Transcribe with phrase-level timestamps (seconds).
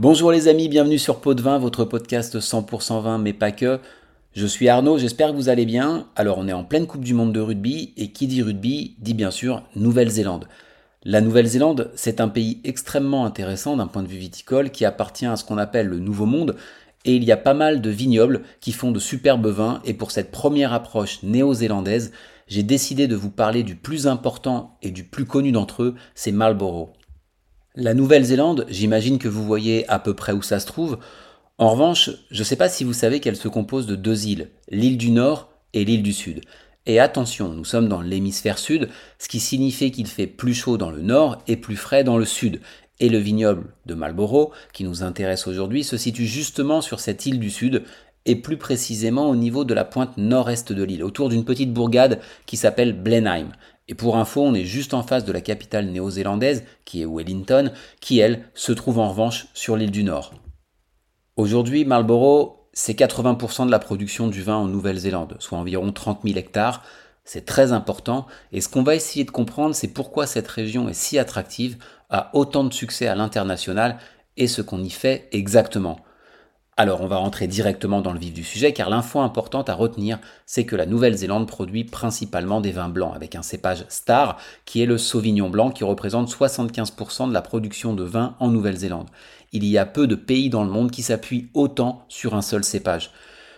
[0.00, 3.80] Bonjour les amis, bienvenue sur Pot de Vin, votre podcast 100% vin, mais pas que.
[4.32, 6.06] Je suis Arnaud, j'espère que vous allez bien.
[6.16, 9.12] Alors on est en pleine Coupe du Monde de rugby, et qui dit rugby dit
[9.12, 10.48] bien sûr Nouvelle-Zélande.
[11.04, 15.36] La Nouvelle-Zélande, c'est un pays extrêmement intéressant d'un point de vue viticole qui appartient à
[15.36, 16.56] ce qu'on appelle le Nouveau Monde,
[17.04, 20.12] et il y a pas mal de vignobles qui font de superbes vins, et pour
[20.12, 22.10] cette première approche néo-zélandaise,
[22.48, 26.32] j'ai décidé de vous parler du plus important et du plus connu d'entre eux, c'est
[26.32, 26.88] Marlborough.
[27.76, 30.98] La Nouvelle-Zélande, j'imagine que vous voyez à peu près où ça se trouve.
[31.56, 34.50] En revanche, je ne sais pas si vous savez qu'elle se compose de deux îles,
[34.70, 36.40] l'île du Nord et l'île du Sud.
[36.86, 38.88] Et attention, nous sommes dans l'hémisphère sud,
[39.20, 42.24] ce qui signifie qu'il fait plus chaud dans le nord et plus frais dans le
[42.24, 42.60] sud.
[42.98, 47.38] Et le vignoble de Marlborough, qui nous intéresse aujourd'hui, se situe justement sur cette île
[47.38, 47.84] du sud,
[48.26, 52.20] et plus précisément au niveau de la pointe nord-est de l'île, autour d'une petite bourgade
[52.46, 53.52] qui s'appelle Blenheim.
[53.90, 57.72] Et pour info, on est juste en face de la capitale néo-zélandaise, qui est Wellington,
[58.00, 60.32] qui elle se trouve en revanche sur l'île du Nord.
[61.34, 66.38] Aujourd'hui, Marlborough, c'est 80% de la production du vin en Nouvelle-Zélande, soit environ 30 000
[66.38, 66.84] hectares.
[67.24, 70.94] C'est très important, et ce qu'on va essayer de comprendre, c'est pourquoi cette région est
[70.94, 71.76] si attractive,
[72.10, 73.98] a autant de succès à l'international,
[74.36, 75.98] et ce qu'on y fait exactement.
[76.80, 80.18] Alors on va rentrer directement dans le vif du sujet car l'info importante à retenir
[80.46, 84.86] c'est que la Nouvelle-Zélande produit principalement des vins blancs avec un cépage star qui est
[84.86, 89.10] le Sauvignon blanc qui représente 75% de la production de vin en Nouvelle-Zélande.
[89.52, 92.64] Il y a peu de pays dans le monde qui s'appuient autant sur un seul
[92.64, 93.10] cépage.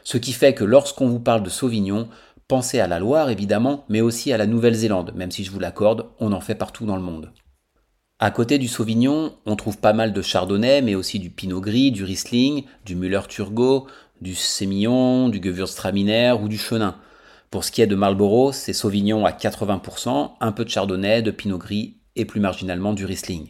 [0.02, 2.08] Ce qui fait que lorsqu'on vous parle de Sauvignon,
[2.48, 6.06] pensez à la Loire évidemment mais aussi à la Nouvelle-Zélande même si je vous l'accorde,
[6.18, 7.30] on en fait partout dans le monde.
[8.24, 11.90] À côté du Sauvignon, on trouve pas mal de Chardonnay, mais aussi du Pinot Gris,
[11.90, 13.88] du Riesling, du Müller-Turgot,
[14.20, 16.94] du Sémillon, du Gewürztraminer ou du Chenin.
[17.50, 21.32] Pour ce qui est de Marlborough, c'est Sauvignon à 80%, un peu de Chardonnay, de
[21.32, 23.48] Pinot Gris et plus marginalement du Riesling.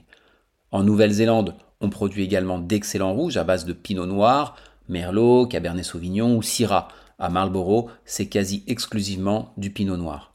[0.70, 4.56] En Nouvelle-Zélande, on produit également d'excellents rouges à base de Pinot Noir,
[4.88, 6.88] Merlot, Cabernet Sauvignon ou Syrah.
[7.18, 10.31] À Marlborough, c'est quasi exclusivement du Pinot Noir.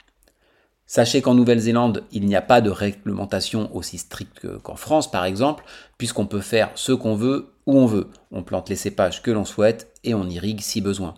[0.89, 5.65] Sachez qu'en Nouvelle-Zélande, il n'y a pas de réglementation aussi stricte qu'en France, par exemple,
[5.97, 8.07] puisqu'on peut faire ce qu'on veut où on veut.
[8.31, 11.15] On plante les cépages que l'on souhaite et on irrigue si besoin.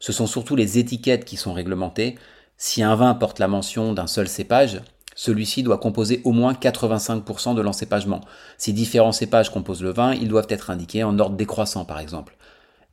[0.00, 2.16] Ce sont surtout les étiquettes qui sont réglementées.
[2.56, 4.80] Si un vin porte la mention d'un seul cépage,
[5.14, 8.22] celui-ci doit composer au moins 85% de l'encépagement.
[8.58, 12.36] Si différents cépages composent le vin, ils doivent être indiqués en ordre décroissant, par exemple.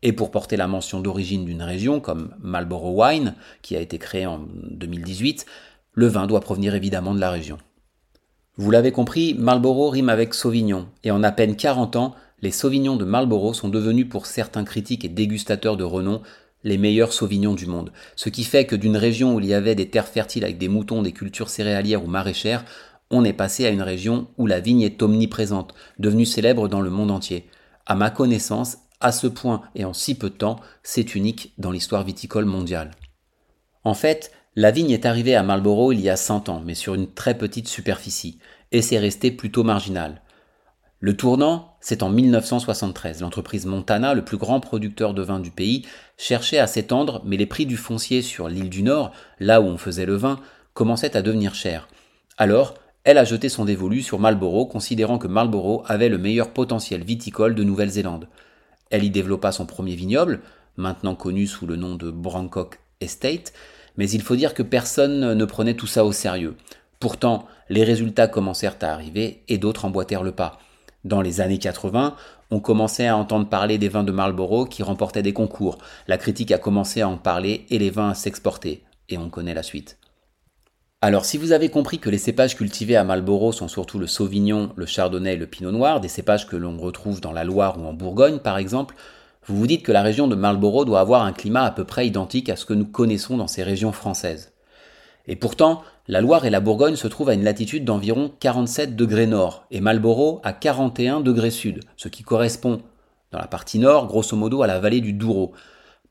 [0.02, 4.26] Et pour porter la mention d'origine d'une région, comme Marlborough Wine, qui a été créé
[4.26, 4.40] en
[4.72, 5.46] 2018,
[6.00, 7.58] le vin doit provenir évidemment de la région.
[8.56, 12.96] Vous l'avez compris, Marlborough rime avec Sauvignon, et en à peine 40 ans, les Sauvignons
[12.96, 16.22] de Marlborough sont devenus pour certains critiques et dégustateurs de renom
[16.64, 17.92] les meilleurs Sauvignons du monde.
[18.16, 20.70] Ce qui fait que d'une région où il y avait des terres fertiles avec des
[20.70, 22.64] moutons, des cultures céréalières ou maraîchères,
[23.12, 26.90] on est passé à une région où la vigne est omniprésente, devenue célèbre dans le
[26.90, 27.50] monde entier.
[27.86, 31.72] À ma connaissance, à ce point et en si peu de temps, c'est unique dans
[31.72, 32.92] l'histoire viticole mondiale.
[33.84, 36.94] En fait, la vigne est arrivée à Marlborough il y a 100 ans, mais sur
[36.94, 38.40] une très petite superficie,
[38.74, 40.22] et c'est resté plutôt marginal.
[41.00, 43.22] Le tournant, c'est en 1973.
[43.22, 45.88] L'entreprise Montana, le plus grand producteur de vin du pays,
[46.18, 49.78] cherchait à s'étendre, mais les prix du foncier sur l'île du Nord, là où on
[49.78, 50.42] faisait le vin,
[50.74, 51.88] commençaient à devenir chers.
[52.38, 52.74] Alors,
[53.06, 57.56] elle a jeté son dévolu sur Marlborough, considérant que Marlborough avait le meilleur potentiel viticole
[57.56, 58.28] de Nouvelle-Zélande.
[58.90, 60.42] Elle y développa son premier vignoble,
[60.76, 63.54] maintenant connu sous le nom de Brancock Estate,
[64.00, 66.56] mais il faut dire que personne ne prenait tout ça au sérieux.
[67.02, 70.58] Pourtant, les résultats commencèrent à arriver et d'autres emboîtèrent le pas.
[71.04, 72.16] Dans les années 80,
[72.50, 75.80] on commençait à entendre parler des vins de Marlborough qui remportaient des concours.
[76.08, 78.84] La critique a commencé à en parler et les vins à s'exporter.
[79.10, 79.98] Et on connaît la suite.
[81.02, 84.72] Alors si vous avez compris que les cépages cultivés à Marlborough sont surtout le Sauvignon,
[84.78, 87.86] le Chardonnay et le Pinot Noir, des cépages que l'on retrouve dans la Loire ou
[87.86, 88.96] en Bourgogne par exemple,
[89.48, 92.06] vous vous dites que la région de Marlborough doit avoir un climat à peu près
[92.06, 94.54] identique à ce que nous connaissons dans ces régions françaises.
[95.28, 99.28] Et pourtant, la Loire et la Bourgogne se trouvent à une latitude d'environ 47 degrés
[99.28, 102.82] nord et Marlborough à 41 degrés sud, ce qui correspond,
[103.32, 105.54] dans la partie nord, grosso modo à la vallée du Douro.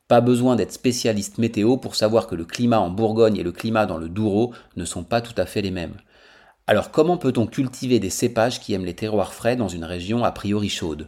[0.07, 3.85] Pas besoin d'être spécialiste météo pour savoir que le climat en Bourgogne et le climat
[3.85, 5.97] dans le Douro ne sont pas tout à fait les mêmes.
[6.65, 10.31] Alors comment peut-on cultiver des cépages qui aiment les terroirs frais dans une région a
[10.31, 11.07] priori chaude?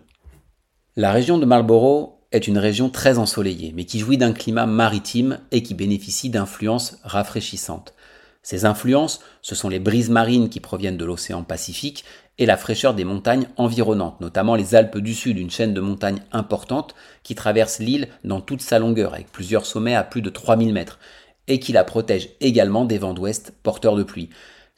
[0.97, 5.39] La région de Marlborough est une région très ensoleillée, mais qui jouit d'un climat maritime
[5.51, 7.93] et qui bénéficie d'influences rafraîchissantes.
[8.43, 12.03] Ces influences, ce sont les brises marines qui proviennent de l'océan Pacifique
[12.39, 16.23] et la fraîcheur des montagnes environnantes, notamment les Alpes du Sud, une chaîne de montagnes
[16.33, 16.93] importante
[17.23, 20.99] qui traverse l'île dans toute sa longueur, avec plusieurs sommets à plus de 3000 mètres,
[21.47, 24.29] et qui la protège également des vents d'ouest porteurs de pluie.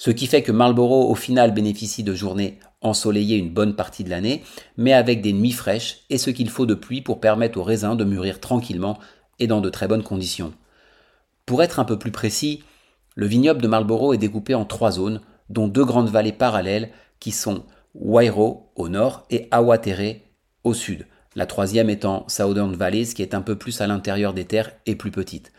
[0.03, 4.09] Ce qui fait que Marlborough au final bénéficie de journées ensoleillées une bonne partie de
[4.09, 4.43] l'année,
[4.75, 7.95] mais avec des nuits fraîches et ce qu'il faut de pluie pour permettre aux raisins
[7.95, 8.99] de mûrir tranquillement
[9.39, 10.53] et dans de très bonnes conditions.
[11.45, 12.65] Pour être un peu plus précis,
[13.15, 16.89] le vignoble de Marlborough est découpé en trois zones, dont deux grandes vallées parallèles
[17.21, 17.63] qui sont
[17.95, 20.17] Wairo au nord et Awatere
[20.65, 21.07] au sud.
[21.37, 24.97] La troisième étant Southern Valleys qui est un peu plus à l'intérieur des terres et
[24.97, 25.53] plus petite.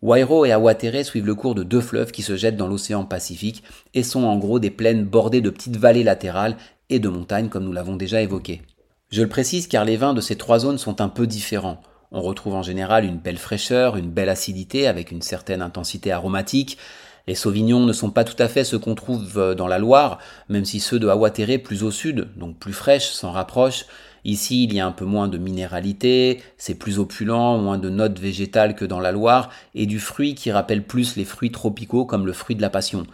[0.00, 3.64] Wairo et Awatere suivent le cours de deux fleuves qui se jettent dans l'océan Pacifique
[3.94, 6.56] et sont en gros des plaines bordées de petites vallées latérales
[6.88, 8.62] et de montagnes comme nous l'avons déjà évoqué.
[9.10, 11.82] Je le précise car les vins de ces trois zones sont un peu différents.
[12.12, 16.78] On retrouve en général une belle fraîcheur, une belle acidité avec une certaine intensité aromatique.
[17.26, 20.18] Les sauvignons ne sont pas tout à fait ceux qu'on trouve dans la Loire,
[20.48, 23.84] même si ceux de Awatere plus au sud, donc plus fraîches, s'en rapprochent.
[24.28, 28.18] Ici, il y a un peu moins de minéralité, c'est plus opulent, moins de notes
[28.18, 32.26] végétales que dans la Loire, et du fruit qui rappelle plus les fruits tropicaux comme
[32.26, 33.06] le fruit de la passion.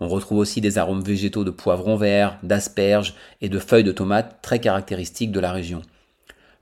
[0.00, 4.42] On retrouve aussi des arômes végétaux de poivron vert, d'asperges et de feuilles de tomates
[4.42, 5.80] très caractéristiques de la région.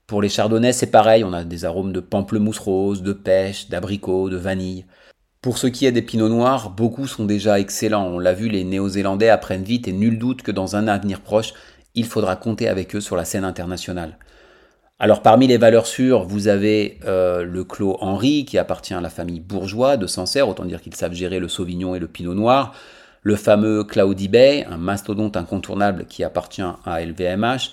[0.06, 4.31] Pour les chardonnays, c'est pareil, on a des arômes de pamplemousse rose, de pêche, d'abricot,
[4.31, 4.85] de vanille.
[5.43, 8.06] Pour ce qui est des pinots noirs, beaucoup sont déjà excellents.
[8.06, 11.53] On l'a vu, les néo-zélandais apprennent vite et nul doute que dans un avenir proche,
[11.99, 14.17] il faudra compter avec eux sur la scène internationale.
[15.00, 19.11] Alors parmi les valeurs sûres, vous avez euh, le Clos Henri qui appartient à la
[19.11, 22.75] famille bourgeois de Sancerre, autant dire qu'ils savent gérer le Sauvignon et le Pinot Noir.
[23.23, 27.73] Le fameux Cloudy Bay, un mastodonte incontournable qui appartient à LVMH.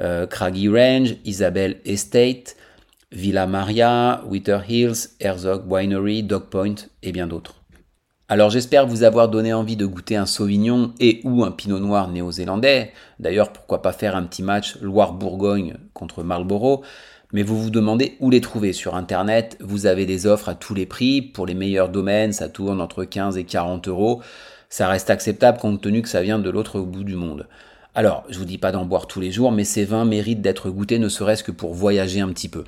[0.00, 2.56] Euh, Craggy Range, Isabelle Estate,
[3.12, 7.54] Villa Maria, Wither Hills, Herzog Winery, Dog Point et bien d'autres.
[8.28, 12.08] Alors j'espère vous avoir donné envie de goûter un Sauvignon et ou un Pinot Noir
[12.08, 12.92] néo-zélandais.
[13.20, 16.82] D'ailleurs, pourquoi pas faire un petit match Loire-Bourgogne contre Marlborough.
[17.32, 19.56] Mais vous vous demandez où les trouver sur Internet.
[19.60, 21.22] Vous avez des offres à tous les prix.
[21.22, 24.22] Pour les meilleurs domaines, ça tourne entre 15 et 40 euros.
[24.70, 27.46] Ça reste acceptable compte tenu que ça vient de l'autre bout du monde.
[27.94, 30.68] Alors, je vous dis pas d'en boire tous les jours, mais ces vins méritent d'être
[30.68, 32.64] goûtés ne serait-ce que pour voyager un petit peu.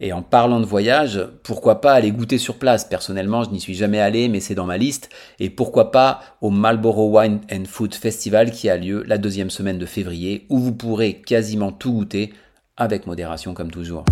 [0.00, 2.84] Et en parlant de voyage, pourquoi pas aller goûter sur place?
[2.84, 5.10] Personnellement, je n'y suis jamais allé, mais c'est dans ma liste.
[5.38, 9.78] Et pourquoi pas au Marlborough Wine and Food Festival qui a lieu la deuxième semaine
[9.78, 12.32] de février, où vous pourrez quasiment tout goûter,
[12.76, 14.04] avec modération comme toujours.